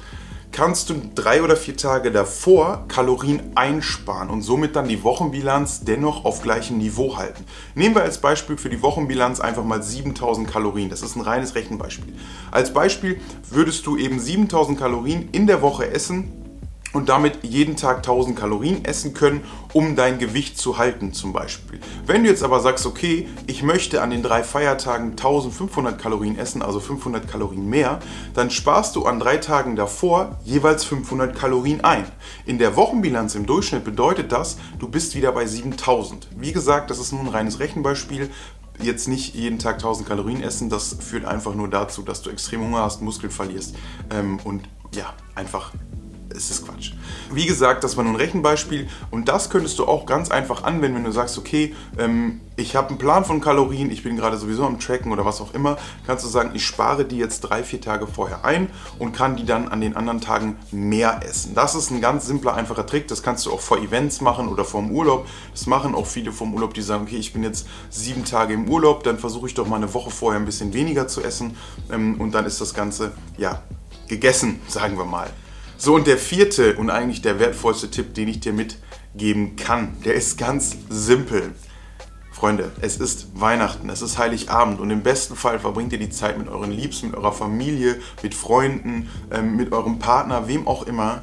kannst 0.53 0.91
du 0.91 0.95
drei 1.15 1.43
oder 1.43 1.57
vier 1.57 1.77
Tage 1.77 2.13
davor 2.13 2.85
Kalorien 2.89 3.41
einsparen 3.55 4.29
und 4.29 4.43
somit 4.43 4.77
dann 4.77 4.87
die 4.87 5.03
Wochenbilanz 5.03 5.81
dennoch 5.81 6.27
auf 6.27 6.43
gleichem 6.43 6.77
Niveau 6.79 7.17
halten. 7.17 7.45
Nehmen 7.75 7.95
wir 7.95 8.03
als 8.03 8.21
Beispiel 8.21 8.59
für 8.59 8.69
die 8.69 8.83
Wochenbilanz 8.83 9.41
einfach 9.41 9.65
mal 9.65 9.83
7000 9.83 10.49
Kalorien. 10.49 10.91
Das 10.91 11.01
ist 11.01 11.17
ein 11.17 11.23
reines 11.23 11.55
Rechenbeispiel. 11.55 12.13
Als 12.51 12.75
Beispiel 12.75 13.19
würdest 13.51 13.87
du 13.87 13.97
eben 13.97 14.21
7000 14.21 14.79
Kalorien 14.79 15.31
in 15.33 15.47
der 15.47 15.63
Woche 15.63 15.91
essen 15.91 16.42
und 16.93 17.09
damit 17.09 17.39
jeden 17.43 17.77
Tag 17.77 17.99
1000 17.99 18.39
Kalorien 18.39 18.85
essen 18.85 19.15
können, 19.15 19.43
um 19.73 19.97
dein 19.97 20.19
Gewicht 20.19 20.59
zu 20.59 20.79
halten 20.79 21.13
zum 21.13 21.33
Beispiel. 21.33 21.81
Wenn 22.07 22.23
du 22.23 22.29
jetzt 22.29 22.43
aber 22.43 22.61
sagst, 22.61 22.87
okay, 22.87 23.29
ich 23.47 23.63
möchte 23.63 24.03
an 24.03 24.11
den 24.11 24.23
drei 24.23 24.43
Feiertagen 24.43 25.11
1500 25.11 25.99
Kalorien 25.99 26.39
essen, 26.39 26.63
also 26.63 26.81
500 26.81 27.29
Kalorien 27.29 27.69
mehr, 27.69 28.01
dann 28.35 28.51
sparst 28.51 28.97
du 28.97 29.07
an 29.07 29.21
drei 29.21 29.39
Tagen 29.39 29.77
davor 29.77 30.39
jeweils 30.45 30.85
500 30.85 31.37
Kalorien 31.37 31.83
ein. 31.83 32.07
In 32.47 32.59
der 32.59 32.77
Wochenbilanz 32.77 33.35
im 33.35 33.47
Durchschnitt 33.47 33.85
bedeutet 33.85 34.33
das, 34.33 34.59
du 34.79 34.89
bist 34.89 35.15
wieder 35.15 35.33
bei 35.33 35.47
7000. 35.47 36.29
Wie 36.37 36.53
gesagt, 36.53 36.91
das 36.91 36.99
ist 36.99 37.13
nur 37.13 37.23
ein 37.23 37.29
reines 37.29 37.59
Rechenbeispiel 37.59 38.31
jetzt 38.81 39.07
nicht 39.07 39.35
jeden 39.35 39.59
Tag 39.59 39.75
1000 39.75 40.09
Kalorien 40.09 40.43
essen, 40.43 40.71
das 40.71 40.97
führt 41.01 41.25
einfach 41.25 41.55
nur 41.55 41.69
dazu, 41.69 42.03
dass 42.03 42.23
du 42.23 42.31
extrem 42.31 42.63
Hunger 42.63 42.83
hast, 42.83 43.03
Muskeln 43.03 43.31
verlierst 43.31 43.77
ähm, 44.11 44.41
und 44.45 44.69
ja, 44.95 45.13
einfach 45.35 45.73
es 46.37 46.51
ist 46.51 46.67
Quatsch. 46.67 46.93
Wie 47.33 47.47
gesagt, 47.47 47.85
das 47.85 47.97
war 47.97 48.05
nur 48.05 48.15
ein 48.15 48.17
Rechenbeispiel 48.17 48.89
und 49.11 49.29
das 49.29 49.51
könntest 49.51 49.79
du 49.79 49.87
auch 49.87 50.07
ganz 50.07 50.31
einfach 50.31 50.65
anwenden, 50.65 50.99
wenn 50.99 51.05
du 51.05 51.13
sagst, 51.13 51.39
okay, 51.39 51.75
ähm, 51.99 52.41
ich 52.57 52.77
habe 52.77 52.91
einen 52.91 52.99
Plan 52.99 53.25
von 53.25 53.41
Kalorien, 53.41 53.91
ich 53.91 54.03
bin 54.03 54.17
gerade 54.17 54.37
sowieso 54.37 54.65
am 54.67 54.79
Tracken 54.79 55.11
oder 55.11 55.25
was 55.25 55.41
auch 55.41 55.55
immer, 55.55 55.79
kannst 56.07 56.25
du 56.25 56.29
sagen, 56.29 56.51
ich 56.55 56.67
spare 56.67 57.05
die 57.05 57.17
jetzt 57.17 57.41
drei, 57.41 57.63
vier 57.63 57.81
Tage 57.81 58.07
vorher 58.07 58.45
ein 58.45 58.69
und 58.99 59.13
kann 59.13 59.37
die 59.37 59.47
dann 59.47 59.69
an 59.69 59.81
den 59.81 59.97
anderen 59.97 60.21
Tagen 60.21 60.57
mehr 60.71 61.21
essen. 61.25 61.55
Das 61.55 61.75
ist 61.75 61.91
ein 61.91 62.01
ganz 62.01 62.27
simpler, 62.27 62.55
einfacher 62.55 62.87
Trick, 62.87 63.09
das 63.09 63.23
kannst 63.23 63.47
du 63.47 63.53
auch 63.53 63.61
vor 63.61 63.79
Events 63.79 64.21
machen 64.21 64.49
oder 64.49 64.65
vor 64.65 64.83
dem 64.83 64.91
Urlaub. 64.91 65.27
Das 65.53 65.67
machen 65.67 65.95
auch 65.95 66.07
viele 66.07 66.33
vom 66.33 66.55
Urlaub, 66.55 66.75
die 66.75 66.83
sagen, 66.83 67.05
okay, 67.05 67.17
ich 67.17 67.33
bin 67.33 67.43
jetzt 67.43 67.67
sieben 67.91 68.25
Tage 68.25 68.55
im 68.55 68.69
Urlaub, 68.69 69.03
dann 69.05 69.19
versuche 69.19 69.47
ich 69.47 69.55
doch 69.55 69.67
mal 69.67 69.77
eine 69.77 69.93
Woche 69.95 70.11
vorher 70.11 70.41
ein 70.41 70.47
bisschen 70.47 70.75
weniger 70.75 71.09
zu 71.09 71.23
essen 71.23 71.57
ähm, 71.91 72.21
und 72.21 72.33
dann 72.33 72.45
ist 72.45 72.61
das 72.61 72.75
Ganze, 72.75 73.13
ja, 73.39 73.63
gegessen, 74.09 74.61
sagen 74.69 74.99
wir 74.99 75.07
mal. 75.07 75.31
So, 75.85 75.97
und 75.97 76.07
der 76.07 76.17
vierte 76.17 76.77
und 76.77 76.91
eigentlich 76.91 77.23
der 77.23 77.41
wertvollste 77.41 77.91
Tipp, 77.91 78.15
den 78.15 78.29
ich 78.29 78.39
dir 78.39 78.53
mitgeben 78.53 79.57
kann, 79.57 79.97
der 80.05 80.15
ist 80.15 80.39
ganz 80.39 80.77
simpel. 80.89 81.57
Freunde, 82.31 82.71
es 82.81 82.99
ist 82.99 83.27
Weihnachten, 83.35 83.91
es 83.91 84.01
ist 84.01 84.17
Heiligabend 84.17 84.79
und 84.79 84.91
im 84.91 85.03
besten 85.03 85.35
Fall 85.35 85.59
verbringt 85.59 85.93
ihr 85.93 85.99
die 85.99 86.09
Zeit 86.09 86.39
mit 86.39 86.47
euren 86.47 86.71
Liebsten, 86.71 87.09
mit 87.09 87.17
eurer 87.17 87.33
Familie, 87.33 88.01
mit 88.23 88.37
Freunden, 88.37 89.09
ähm, 89.33 89.57
mit 89.57 89.73
eurem 89.73 89.99
Partner, 89.99 90.47
wem 90.47 90.69
auch 90.69 90.85
immer. 90.85 91.23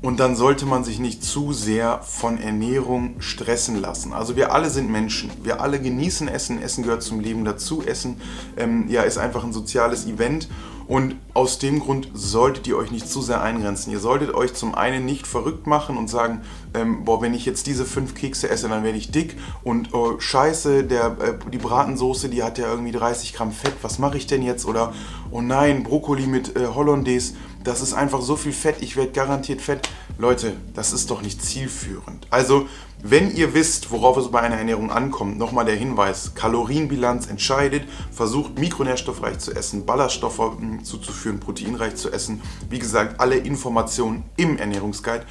Und 0.00 0.18
dann 0.18 0.34
sollte 0.34 0.64
man 0.64 0.82
sich 0.82 0.98
nicht 0.98 1.22
zu 1.22 1.52
sehr 1.52 2.00
von 2.00 2.38
Ernährung 2.38 3.20
stressen 3.20 3.78
lassen. 3.78 4.14
Also 4.14 4.34
wir 4.34 4.54
alle 4.54 4.70
sind 4.70 4.90
Menschen. 4.90 5.30
Wir 5.42 5.60
alle 5.60 5.78
genießen 5.78 6.26
Essen. 6.28 6.62
Essen 6.62 6.84
gehört 6.84 7.02
zum 7.02 7.20
Leben 7.20 7.44
dazu. 7.44 7.82
Essen 7.82 8.18
ähm, 8.56 8.88
ja, 8.88 9.02
ist 9.02 9.18
einfach 9.18 9.44
ein 9.44 9.52
soziales 9.52 10.06
Event. 10.06 10.48
Und 10.88 11.16
aus 11.34 11.58
dem 11.58 11.80
Grund 11.80 12.08
solltet 12.14 12.66
ihr 12.66 12.76
euch 12.78 12.90
nicht 12.90 13.06
zu 13.06 13.20
sehr 13.20 13.42
eingrenzen. 13.42 13.92
Ihr 13.92 14.00
solltet 14.00 14.32
euch 14.34 14.54
zum 14.54 14.74
einen 14.74 15.04
nicht 15.04 15.26
verrückt 15.26 15.66
machen 15.66 15.98
und 15.98 16.08
sagen, 16.08 16.40
ähm, 16.72 17.04
boah, 17.04 17.20
wenn 17.20 17.34
ich 17.34 17.44
jetzt 17.44 17.66
diese 17.66 17.84
fünf 17.84 18.14
Kekse 18.14 18.48
esse, 18.48 18.70
dann 18.70 18.82
werde 18.84 18.96
ich 18.96 19.10
dick. 19.10 19.36
Und 19.62 19.92
oh, 19.92 20.18
scheiße, 20.18 20.84
der, 20.84 21.16
äh, 21.20 21.50
die 21.52 21.58
Bratensoße, 21.58 22.30
die 22.30 22.42
hat 22.42 22.56
ja 22.56 22.70
irgendwie 22.70 22.92
30 22.92 23.34
Gramm 23.34 23.52
Fett. 23.52 23.74
Was 23.82 23.98
mache 23.98 24.16
ich 24.16 24.26
denn 24.26 24.42
jetzt? 24.42 24.64
Oder, 24.64 24.94
oh 25.30 25.42
nein, 25.42 25.82
Brokkoli 25.82 26.26
mit 26.26 26.56
äh, 26.56 26.68
Hollandaise, 26.68 27.34
das 27.64 27.82
ist 27.82 27.92
einfach 27.92 28.22
so 28.22 28.36
viel 28.36 28.52
Fett, 28.52 28.76
ich 28.80 28.96
werde 28.96 29.12
garantiert 29.12 29.60
fett. 29.60 29.90
Leute, 30.20 30.56
das 30.74 30.92
ist 30.92 31.12
doch 31.12 31.22
nicht 31.22 31.40
zielführend. 31.40 32.26
Also, 32.30 32.66
wenn 33.00 33.32
ihr 33.36 33.54
wisst, 33.54 33.92
worauf 33.92 34.16
es 34.16 34.32
bei 34.32 34.40
einer 34.40 34.56
Ernährung 34.56 34.90
ankommt, 34.90 35.38
nochmal 35.38 35.64
der 35.64 35.76
Hinweis, 35.76 36.34
Kalorienbilanz 36.34 37.28
entscheidet, 37.28 37.84
versucht 38.10 38.58
mikronährstoffreich 38.58 39.38
zu 39.38 39.54
essen, 39.54 39.86
Ballaststoffe 39.86 40.38
hm, 40.58 40.82
zuzuführen, 40.82 41.38
proteinreich 41.38 41.94
zu 41.94 42.10
essen. 42.10 42.42
Wie 42.68 42.80
gesagt, 42.80 43.20
alle 43.20 43.36
Informationen 43.36 44.24
im 44.36 44.58
Ernährungsguide. 44.58 45.24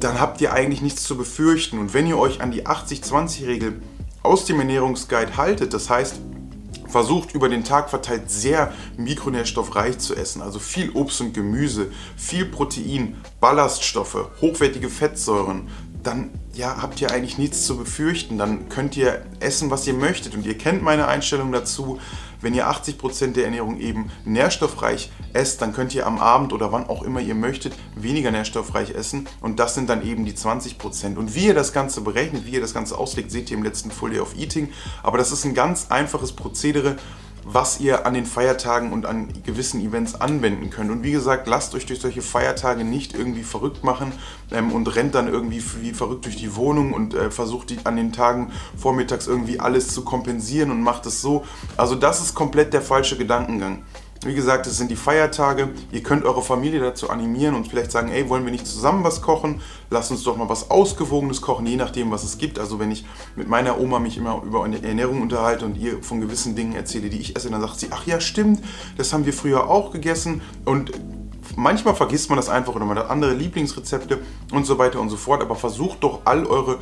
Dann 0.00 0.18
habt 0.18 0.40
ihr 0.40 0.54
eigentlich 0.54 0.80
nichts 0.80 1.02
zu 1.02 1.18
befürchten. 1.18 1.78
Und 1.78 1.92
wenn 1.92 2.06
ihr 2.06 2.18
euch 2.18 2.40
an 2.40 2.52
die 2.52 2.66
80-20-Regel 2.66 3.82
aus 4.22 4.46
dem 4.46 4.58
Ernährungsguide 4.60 5.36
haltet, 5.36 5.74
das 5.74 5.90
heißt, 5.90 6.20
versucht 6.94 7.34
über 7.34 7.48
den 7.48 7.64
Tag 7.64 7.90
verteilt 7.90 8.30
sehr 8.30 8.72
mikronährstoffreich 8.96 9.98
zu 9.98 10.14
essen, 10.14 10.40
also 10.40 10.60
viel 10.60 10.90
Obst 10.90 11.20
und 11.20 11.34
Gemüse, 11.34 11.90
viel 12.16 12.44
Protein, 12.44 13.16
Ballaststoffe, 13.40 14.28
hochwertige 14.40 14.88
Fettsäuren, 14.88 15.66
dann 16.04 16.30
ja, 16.52 16.80
habt 16.80 17.00
ihr 17.00 17.10
eigentlich 17.10 17.36
nichts 17.36 17.66
zu 17.66 17.76
befürchten. 17.76 18.38
Dann 18.38 18.68
könnt 18.68 18.96
ihr 18.96 19.24
essen, 19.40 19.70
was 19.70 19.88
ihr 19.88 19.94
möchtet. 19.94 20.36
Und 20.36 20.46
ihr 20.46 20.56
kennt 20.56 20.82
meine 20.82 21.08
Einstellung 21.08 21.50
dazu. 21.50 21.98
Wenn 22.44 22.52
ihr 22.52 22.68
80% 22.68 23.32
der 23.32 23.46
Ernährung 23.46 23.80
eben 23.80 24.10
nährstoffreich 24.26 25.10
esst, 25.32 25.62
dann 25.62 25.72
könnt 25.72 25.94
ihr 25.94 26.06
am 26.06 26.18
Abend 26.18 26.52
oder 26.52 26.72
wann 26.72 26.86
auch 26.90 27.02
immer 27.02 27.20
ihr 27.20 27.34
möchtet 27.34 27.72
weniger 27.96 28.30
nährstoffreich 28.30 28.90
essen. 28.90 29.26
Und 29.40 29.58
das 29.58 29.74
sind 29.74 29.88
dann 29.88 30.06
eben 30.06 30.26
die 30.26 30.34
20%. 30.34 31.16
Und 31.16 31.34
wie 31.34 31.46
ihr 31.46 31.54
das 31.54 31.72
Ganze 31.72 32.02
berechnet, 32.02 32.44
wie 32.44 32.50
ihr 32.50 32.60
das 32.60 32.74
Ganze 32.74 32.98
auslegt, 32.98 33.30
seht 33.30 33.50
ihr 33.50 33.56
im 33.56 33.62
letzten 33.62 33.90
Day 34.10 34.20
of 34.20 34.36
Eating. 34.36 34.68
Aber 35.02 35.16
das 35.16 35.32
ist 35.32 35.46
ein 35.46 35.54
ganz 35.54 35.86
einfaches 35.90 36.32
Prozedere 36.32 36.96
was 37.44 37.80
ihr 37.80 38.06
an 38.06 38.14
den 38.14 38.26
Feiertagen 38.26 38.92
und 38.92 39.06
an 39.06 39.28
gewissen 39.44 39.80
Events 39.80 40.14
anwenden 40.14 40.70
könnt. 40.70 40.90
Und 40.90 41.02
wie 41.02 41.12
gesagt, 41.12 41.46
lasst 41.46 41.74
euch 41.74 41.86
durch 41.86 42.00
solche 42.00 42.22
Feiertage 42.22 42.84
nicht 42.84 43.14
irgendwie 43.14 43.42
verrückt 43.42 43.84
machen 43.84 44.12
ähm, 44.50 44.72
und 44.72 44.94
rennt 44.96 45.14
dann 45.14 45.28
irgendwie 45.28 45.62
wie 45.80 45.92
verrückt 45.92 46.24
durch 46.24 46.36
die 46.36 46.56
Wohnung 46.56 46.92
und 46.92 47.14
äh, 47.14 47.30
versucht 47.30 47.70
die 47.70 47.78
an 47.84 47.96
den 47.96 48.12
Tagen 48.12 48.52
vormittags 48.76 49.26
irgendwie 49.26 49.60
alles 49.60 49.88
zu 49.88 50.04
kompensieren 50.04 50.70
und 50.70 50.82
macht 50.82 51.06
es 51.06 51.20
so. 51.20 51.44
Also 51.76 51.94
das 51.94 52.20
ist 52.20 52.34
komplett 52.34 52.72
der 52.72 52.82
falsche 52.82 53.16
Gedankengang. 53.16 53.82
Wie 54.22 54.34
gesagt, 54.34 54.66
es 54.66 54.78
sind 54.78 54.90
die 54.90 54.96
Feiertage. 54.96 55.68
Ihr 55.92 56.02
könnt 56.02 56.24
eure 56.24 56.40
Familie 56.40 56.80
dazu 56.80 57.10
animieren 57.10 57.54
und 57.54 57.68
vielleicht 57.68 57.92
sagen, 57.92 58.08
ey, 58.08 58.28
wollen 58.30 58.44
wir 58.44 58.52
nicht 58.52 58.66
zusammen 58.66 59.04
was 59.04 59.20
kochen? 59.20 59.60
Lasst 59.90 60.10
uns 60.10 60.22
doch 60.22 60.36
mal 60.36 60.48
was 60.48 60.70
Ausgewogenes 60.70 61.42
kochen, 61.42 61.66
je 61.66 61.76
nachdem, 61.76 62.10
was 62.10 62.24
es 62.24 62.38
gibt. 62.38 62.58
Also 62.58 62.78
wenn 62.78 62.90
ich 62.90 63.04
mit 63.36 63.48
meiner 63.48 63.78
Oma 63.78 63.98
mich 63.98 64.16
immer 64.16 64.42
über 64.42 64.66
Ernährung 64.66 65.20
unterhalte 65.20 65.66
und 65.66 65.76
ihr 65.76 66.02
von 66.02 66.22
gewissen 66.22 66.56
Dingen 66.56 66.74
erzähle, 66.74 67.10
die 67.10 67.20
ich 67.20 67.36
esse, 67.36 67.50
dann 67.50 67.60
sagt 67.60 67.80
sie, 67.80 67.88
ach 67.90 68.06
ja, 68.06 68.18
stimmt, 68.18 68.64
das 68.96 69.12
haben 69.12 69.26
wir 69.26 69.34
früher 69.34 69.68
auch 69.68 69.90
gegessen. 69.90 70.40
Und 70.64 70.92
manchmal 71.56 71.94
vergisst 71.94 72.28
man 72.30 72.36
das 72.36 72.48
einfach 72.48 72.74
oder 72.74 72.84
man 72.84 72.98
hat 72.98 73.10
andere 73.10 73.34
Lieblingsrezepte 73.34 74.20
und 74.52 74.66
so 74.66 74.78
weiter 74.78 75.00
und 75.00 75.10
so 75.10 75.16
fort. 75.16 75.42
Aber 75.42 75.56
versucht 75.56 76.02
doch 76.02 76.20
all 76.24 76.46
eure 76.46 76.78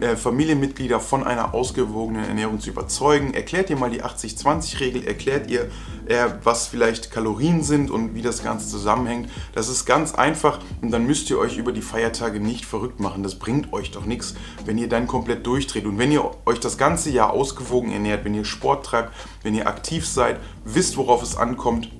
äh, 0.00 0.16
Familienmitglieder 0.16 1.00
von 1.00 1.24
einer 1.24 1.54
ausgewogenen 1.54 2.24
Ernährung 2.24 2.60
zu 2.60 2.70
überzeugen. 2.70 3.34
Erklärt 3.34 3.70
ihr 3.70 3.76
mal 3.76 3.90
die 3.90 4.02
80-20-Regel, 4.02 5.06
erklärt 5.06 5.50
ihr, 5.50 5.70
äh, 6.06 6.26
was 6.42 6.68
vielleicht 6.68 7.10
Kalorien 7.10 7.62
sind 7.62 7.90
und 7.90 8.14
wie 8.14 8.22
das 8.22 8.42
Ganze 8.42 8.68
zusammenhängt. 8.68 9.30
Das 9.54 9.68
ist 9.68 9.84
ganz 9.86 10.14
einfach 10.14 10.60
und 10.82 10.90
dann 10.90 11.06
müsst 11.06 11.30
ihr 11.30 11.38
euch 11.38 11.56
über 11.56 11.72
die 11.72 11.82
Feiertage 11.82 12.40
nicht 12.40 12.64
verrückt 12.64 13.00
machen. 13.00 13.22
Das 13.22 13.36
bringt 13.36 13.72
euch 13.72 13.90
doch 13.90 14.04
nichts, 14.04 14.34
wenn 14.64 14.78
ihr 14.78 14.88
dann 14.88 15.06
komplett 15.06 15.46
durchdreht. 15.46 15.86
Und 15.86 15.98
wenn 15.98 16.12
ihr 16.12 16.30
euch 16.46 16.60
das 16.60 16.78
ganze 16.78 17.10
Jahr 17.10 17.32
ausgewogen 17.32 17.92
ernährt, 17.92 18.24
wenn 18.24 18.34
ihr 18.34 18.44
Sport 18.44 18.86
treibt, 18.86 19.12
wenn 19.42 19.54
ihr 19.54 19.66
aktiv 19.66 20.06
seid, 20.06 20.38
wisst, 20.64 20.96
worauf 20.96 21.22
es 21.22 21.36
ankommt, 21.36 21.90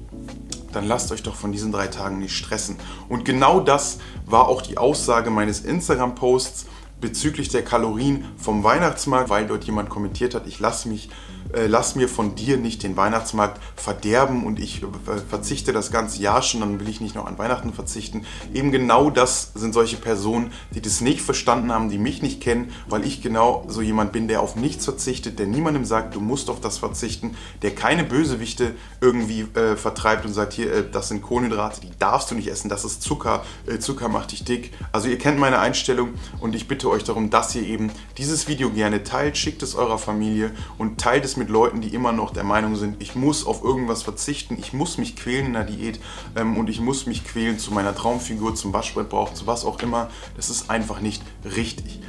dann 0.76 0.86
lasst 0.86 1.10
euch 1.10 1.22
doch 1.22 1.34
von 1.34 1.52
diesen 1.52 1.72
drei 1.72 1.86
Tagen 1.86 2.18
nicht 2.18 2.36
stressen. 2.36 2.76
Und 3.08 3.24
genau 3.24 3.60
das 3.60 3.98
war 4.26 4.48
auch 4.48 4.60
die 4.60 4.76
Aussage 4.76 5.30
meines 5.30 5.60
Instagram-Posts 5.60 6.66
bezüglich 7.00 7.48
der 7.48 7.62
Kalorien 7.62 8.26
vom 8.36 8.62
Weihnachtsmarkt, 8.62 9.30
weil 9.30 9.46
dort 9.46 9.64
jemand 9.64 9.88
kommentiert 9.88 10.34
hat, 10.34 10.46
ich 10.46 10.60
lasse 10.60 10.88
mich 10.88 11.08
äh, 11.52 11.66
lass 11.66 11.94
mir 11.94 12.08
von 12.08 12.34
dir 12.34 12.56
nicht 12.56 12.82
den 12.82 12.96
Weihnachtsmarkt 12.96 13.60
verderben 13.76 14.44
und 14.44 14.58
ich 14.58 14.82
äh, 14.82 14.86
verzichte 15.28 15.72
das 15.72 15.90
ganze 15.90 16.20
Jahr 16.20 16.42
schon, 16.42 16.60
dann 16.60 16.80
will 16.80 16.88
ich 16.88 17.00
nicht 17.00 17.14
noch 17.14 17.26
an 17.26 17.38
Weihnachten 17.38 17.72
verzichten. 17.72 18.24
Eben 18.52 18.72
genau 18.72 19.10
das 19.10 19.52
sind 19.54 19.72
solche 19.72 19.96
Personen, 19.96 20.52
die 20.72 20.80
das 20.80 21.00
nicht 21.00 21.20
verstanden 21.20 21.72
haben, 21.72 21.88
die 21.88 21.98
mich 21.98 22.22
nicht 22.22 22.40
kennen, 22.40 22.72
weil 22.88 23.04
ich 23.06 23.22
genau 23.22 23.64
so 23.68 23.82
jemand 23.82 24.12
bin, 24.12 24.28
der 24.28 24.40
auf 24.40 24.56
nichts 24.56 24.84
verzichtet, 24.84 25.38
der 25.38 25.46
niemandem 25.46 25.84
sagt, 25.84 26.14
du 26.14 26.20
musst 26.20 26.50
auf 26.50 26.60
das 26.60 26.78
verzichten, 26.78 27.36
der 27.62 27.74
keine 27.74 28.04
Bösewichte 28.04 28.74
irgendwie 29.00 29.42
äh, 29.54 29.76
vertreibt 29.76 30.24
und 30.24 30.32
sagt, 30.32 30.52
hier, 30.52 30.72
äh, 30.72 30.84
das 30.90 31.08
sind 31.08 31.22
Kohlenhydrate, 31.22 31.80
die 31.80 31.90
darfst 31.98 32.30
du 32.30 32.34
nicht 32.34 32.48
essen, 32.48 32.68
das 32.68 32.84
ist 32.84 33.02
Zucker, 33.02 33.44
Zucker 33.80 34.08
macht 34.08 34.32
dich 34.32 34.44
dick. 34.44 34.72
Also 34.92 35.08
ihr 35.08 35.18
kennt 35.18 35.38
meine 35.38 35.58
Einstellung 35.58 36.14
und 36.40 36.54
ich 36.54 36.68
bitte 36.68 36.88
euch 36.88 37.04
darum, 37.04 37.30
dass 37.30 37.54
ihr 37.54 37.62
eben 37.62 37.90
dieses 38.18 38.48
Video 38.48 38.70
gerne 38.70 39.02
teilt, 39.02 39.36
schickt 39.36 39.62
es 39.62 39.74
eurer 39.74 39.98
Familie 39.98 40.52
und 40.78 40.98
teilt 40.98 41.24
es 41.24 41.35
mit 41.36 41.48
Leuten, 41.48 41.80
die 41.80 41.94
immer 41.94 42.12
noch 42.12 42.32
der 42.32 42.44
Meinung 42.44 42.76
sind, 42.76 43.00
ich 43.00 43.14
muss 43.14 43.46
auf 43.46 43.62
irgendwas 43.62 44.02
verzichten, 44.02 44.56
ich 44.58 44.72
muss 44.72 44.98
mich 44.98 45.16
quälen 45.16 45.46
in 45.46 45.52
der 45.52 45.64
Diät 45.64 46.00
ähm, 46.34 46.56
und 46.56 46.68
ich 46.70 46.80
muss 46.80 47.06
mich 47.06 47.24
quälen 47.24 47.58
zu 47.58 47.72
meiner 47.72 47.94
Traumfigur, 47.94 48.54
zum 48.54 48.72
Waschbrettbauch, 48.72 49.34
zu 49.34 49.46
was 49.46 49.64
auch 49.64 49.80
immer. 49.80 50.08
Das 50.36 50.50
ist 50.50 50.70
einfach 50.70 51.00
nicht 51.00 51.22
richtig. 51.44 52.00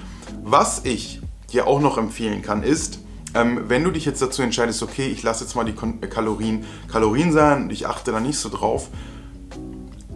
Was 0.43 0.85
ich 0.85 1.21
dir 1.51 1.67
auch 1.67 1.79
noch 1.79 1.97
empfehlen 1.97 2.41
kann, 2.41 2.63
ist, 2.63 2.99
ähm, 3.33 3.61
wenn 3.67 3.83
du 3.83 3.91
dich 3.91 4.05
jetzt 4.05 4.21
dazu 4.21 4.41
entscheidest, 4.41 4.81
okay, 4.83 5.07
ich 5.07 5.23
lasse 5.23 5.43
jetzt 5.43 5.55
mal 5.55 5.65
die 5.65 5.73
Kalorien 5.73 6.65
Kalorien 6.91 7.31
sein 7.31 7.63
und 7.63 7.71
ich 7.71 7.87
achte 7.87 8.11
da 8.11 8.19
nicht 8.19 8.37
so 8.37 8.49
drauf, 8.49 8.89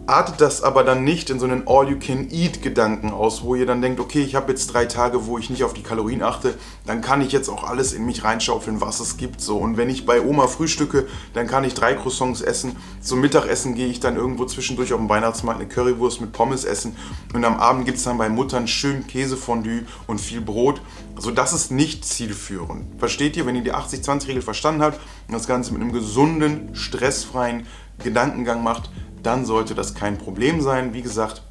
artet 0.06 0.40
das 0.40 0.62
aber 0.62 0.82
dann 0.82 1.04
nicht 1.04 1.30
in 1.30 1.38
so 1.38 1.46
einen 1.46 1.66
All-You-Can-Eat-Gedanken 1.66 3.10
aus, 3.10 3.42
wo 3.42 3.54
ihr 3.54 3.66
dann 3.66 3.80
denkt, 3.80 4.00
okay, 4.00 4.20
ich 4.20 4.34
habe 4.34 4.50
jetzt 4.50 4.68
drei 4.68 4.86
Tage, 4.86 5.26
wo 5.26 5.38
ich 5.38 5.48
nicht 5.48 5.62
auf 5.64 5.74
die 5.74 5.82
Kalorien 5.82 6.22
achte, 6.22 6.54
dann 6.86 7.00
kann 7.00 7.22
ich 7.22 7.32
jetzt 7.32 7.48
auch 7.48 7.64
alles 7.64 7.92
in 7.92 8.04
mich 8.04 8.24
reinschaufeln, 8.24 8.80
was 8.80 9.00
es 9.00 9.16
gibt. 9.16 9.40
So. 9.40 9.58
Und 9.58 9.76
wenn 9.76 9.88
ich 9.88 10.04
bei 10.04 10.20
Oma 10.20 10.48
frühstücke, 10.48 11.06
dann 11.34 11.46
kann 11.46 11.64
ich 11.64 11.74
drei 11.74 11.94
Croissants 11.94 12.40
essen. 12.40 12.76
Zum 13.00 13.20
Mittagessen 13.20 13.74
gehe 13.74 13.86
ich 13.86 14.00
dann 14.00 14.16
irgendwo 14.16 14.44
zwischendurch 14.44 14.92
auf 14.92 14.98
dem 14.98 15.08
Weihnachtsmarkt 15.08 15.60
eine 15.60 15.68
Currywurst 15.68 16.20
mit 16.20 16.32
Pommes 16.32 16.64
essen. 16.64 16.96
Und 17.32 17.44
am 17.44 17.58
Abend 17.58 17.84
gibt 17.84 17.98
es 17.98 18.04
dann 18.04 18.18
bei 18.18 18.28
Muttern 18.28 18.66
schön 18.66 19.06
Käsefondue 19.06 19.84
und 20.08 20.20
viel 20.20 20.40
Brot. 20.40 20.80
Also 21.14 21.30
das 21.30 21.52
ist 21.52 21.70
nicht 21.70 22.04
zielführend. 22.04 22.98
Versteht 22.98 23.36
ihr, 23.36 23.46
wenn 23.46 23.54
ihr 23.54 23.62
die 23.62 23.74
80-20-Regel 23.74 24.42
verstanden 24.42 24.82
habt 24.82 25.00
und 25.28 25.34
das 25.34 25.46
Ganze 25.46 25.72
mit 25.72 25.82
einem 25.82 25.92
gesunden, 25.92 26.74
stressfreien 26.74 27.66
Gedankengang 28.02 28.64
macht, 28.64 28.90
dann 29.22 29.44
sollte 29.44 29.74
das 29.74 29.94
kein 29.94 30.18
Problem 30.18 30.60
sein. 30.60 30.94
Wie 30.94 31.02
gesagt, 31.02 31.42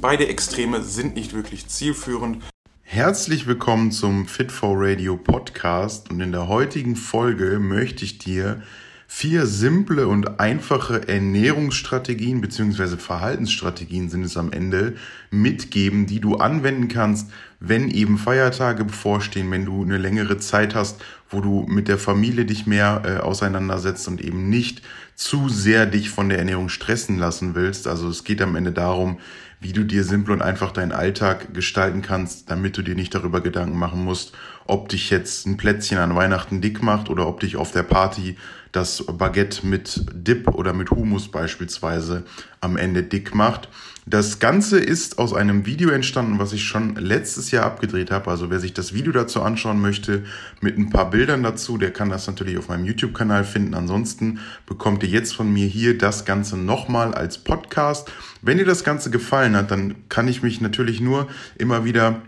beide 0.00 0.26
Extreme 0.28 0.82
sind 0.82 1.14
nicht 1.14 1.32
wirklich 1.34 1.68
zielführend. 1.68 2.42
Herzlich 2.82 3.46
willkommen 3.46 3.92
zum 3.92 4.26
Fit 4.26 4.52
for 4.52 4.76
Radio 4.76 5.16
Podcast 5.16 6.10
und 6.10 6.20
in 6.20 6.32
der 6.32 6.48
heutigen 6.48 6.96
Folge 6.96 7.58
möchte 7.58 8.04
ich 8.04 8.18
dir 8.18 8.62
vier 9.08 9.46
simple 9.46 10.08
und 10.08 10.40
einfache 10.40 11.08
Ernährungsstrategien 11.08 12.40
bzw. 12.40 12.96
Verhaltensstrategien 12.96 14.08
sind 14.08 14.24
es 14.24 14.36
am 14.36 14.52
Ende 14.52 14.96
mitgeben, 15.30 16.06
die 16.06 16.20
du 16.20 16.36
anwenden 16.36 16.88
kannst, 16.88 17.30
wenn 17.60 17.88
eben 17.88 18.18
Feiertage 18.18 18.84
bevorstehen, 18.84 19.50
wenn 19.50 19.64
du 19.64 19.82
eine 19.82 19.98
längere 19.98 20.38
Zeit 20.38 20.74
hast, 20.74 21.00
wo 21.30 21.40
du 21.40 21.66
mit 21.68 21.88
der 21.88 21.98
Familie 21.98 22.44
dich 22.44 22.66
mehr 22.66 23.02
äh, 23.04 23.16
auseinandersetzt 23.18 24.06
und 24.08 24.20
eben 24.20 24.48
nicht 24.48 24.82
zu 25.14 25.48
sehr 25.48 25.86
dich 25.86 26.10
von 26.10 26.28
der 26.28 26.38
Ernährung 26.38 26.68
stressen 26.68 27.18
lassen 27.18 27.54
willst. 27.54 27.86
Also 27.86 28.08
es 28.08 28.24
geht 28.24 28.42
am 28.42 28.54
Ende 28.54 28.72
darum, 28.72 29.18
wie 29.60 29.72
du 29.72 29.84
dir 29.84 30.04
simpel 30.04 30.32
und 30.32 30.42
einfach 30.42 30.70
deinen 30.70 30.92
Alltag 30.92 31.54
gestalten 31.54 32.02
kannst, 32.02 32.50
damit 32.50 32.76
du 32.76 32.82
dir 32.82 32.94
nicht 32.94 33.14
darüber 33.14 33.40
Gedanken 33.40 33.78
machen 33.78 34.04
musst, 34.04 34.32
ob 34.66 34.88
dich 34.90 35.10
jetzt 35.10 35.46
ein 35.46 35.56
Plätzchen 35.56 35.98
an 35.98 36.14
Weihnachten 36.14 36.60
dick 36.60 36.82
macht 36.82 37.08
oder 37.08 37.26
ob 37.26 37.40
dich 37.40 37.56
auf 37.56 37.72
der 37.72 37.82
Party 37.82 38.36
das 38.72 39.04
Baguette 39.06 39.66
mit 39.66 40.04
Dip 40.12 40.48
oder 40.48 40.74
mit 40.74 40.90
Humus 40.90 41.30
beispielsweise 41.30 42.24
am 42.60 42.76
Ende 42.76 43.02
dick 43.02 43.34
macht. 43.34 43.70
Das 44.08 44.38
Ganze 44.38 44.78
ist 44.78 45.18
aus 45.18 45.34
einem 45.34 45.66
Video 45.66 45.90
entstanden, 45.90 46.38
was 46.38 46.52
ich 46.52 46.62
schon 46.62 46.94
letztes 46.94 47.50
Jahr 47.50 47.64
abgedreht 47.64 48.12
habe. 48.12 48.30
Also 48.30 48.50
wer 48.50 48.60
sich 48.60 48.72
das 48.72 48.94
Video 48.94 49.12
dazu 49.12 49.42
anschauen 49.42 49.80
möchte, 49.80 50.22
mit 50.60 50.78
ein 50.78 50.90
paar 50.90 51.10
Bildern 51.10 51.42
dazu, 51.42 51.76
der 51.76 51.92
kann 51.92 52.08
das 52.08 52.28
natürlich 52.28 52.56
auf 52.56 52.68
meinem 52.68 52.84
YouTube-Kanal 52.84 53.42
finden. 53.42 53.74
Ansonsten 53.74 54.38
bekommt 54.64 55.02
ihr 55.02 55.08
jetzt 55.08 55.34
von 55.34 55.52
mir 55.52 55.66
hier 55.66 55.98
das 55.98 56.24
Ganze 56.24 56.56
nochmal 56.56 57.14
als 57.14 57.38
Podcast. 57.38 58.08
Wenn 58.42 58.58
dir 58.58 58.64
das 58.64 58.84
Ganze 58.84 59.10
gefallen 59.10 59.56
hat, 59.56 59.72
dann 59.72 59.96
kann 60.08 60.28
ich 60.28 60.40
mich 60.40 60.60
natürlich 60.60 61.00
nur 61.00 61.26
immer 61.58 61.84
wieder 61.84 62.22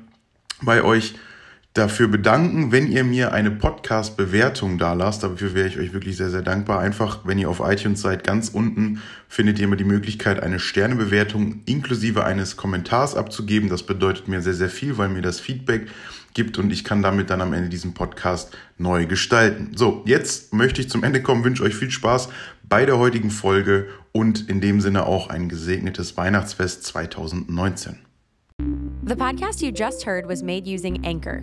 bei 0.61 0.83
euch 0.83 1.15
dafür 1.79 2.09
bedanken, 2.09 2.73
wenn 2.73 2.91
ihr 2.91 3.05
mir 3.05 3.33
eine 3.33 3.51
Podcast-Bewertung 3.51 4.79
da 4.79 4.95
lasst. 4.95 5.23
Dafür 5.23 5.55
wäre 5.55 5.69
ich 5.69 5.79
euch 5.79 5.93
wirklich 5.93 6.17
sehr, 6.17 6.31
sehr 6.31 6.43
dankbar. 6.43 6.81
Einfach, 6.81 7.21
wenn 7.25 7.39
ihr 7.39 7.49
auf 7.49 7.61
iTunes 7.61 8.03
seid, 8.03 8.25
ganz 8.25 8.49
unten 8.49 9.01
findet 9.29 9.59
ihr 9.59 9.65
immer 9.65 9.77
die 9.77 9.85
Möglichkeit, 9.85 10.43
eine 10.43 10.59
Sternebewertung 10.59 11.63
inklusive 11.67 12.25
eines 12.25 12.57
Kommentars 12.57 13.15
abzugeben. 13.15 13.69
Das 13.69 13.85
bedeutet 13.85 14.29
mir 14.29 14.43
sehr, 14.43 14.55
sehr 14.55 14.69
viel, 14.69 14.99
weil 14.99 15.09
mir 15.09 15.23
das 15.23 15.39
Feedback 15.41 15.87
gibt 16.35 16.59
und 16.59 16.73
ich 16.73 16.85
kann 16.85 17.03
damit 17.03 17.31
dann 17.31 17.41
am 17.41 17.53
Ende 17.53 17.69
diesen 17.69 17.95
Podcast 17.95 18.57
neu 18.77 19.07
gestalten. 19.07 19.73
So, 19.75 20.03
jetzt 20.05 20.53
möchte 20.53 20.81
ich 20.81 20.91
zum 20.91 21.05
Ende 21.05 21.23
kommen, 21.23 21.45
wünsche 21.45 21.63
euch 21.63 21.75
viel 21.75 21.91
Spaß 21.91 22.29
bei 22.69 22.85
der 22.87 22.99
heutigen 22.99 23.31
Folge 23.31 23.89
und 24.13 24.49
in 24.49 24.61
dem 24.61 24.81
Sinne 24.81 25.07
auch 25.07 25.31
ein 25.31 25.49
gesegnetes 25.49 26.17
Weihnachtsfest 26.17 26.85
2019. 26.85 27.99
The 29.05 29.17
podcast 29.17 29.63
you 29.63 29.71
just 29.71 30.05
heard 30.05 30.29
was 30.29 30.43
made 30.43 30.67
using 30.67 31.05
Anchor. 31.05 31.43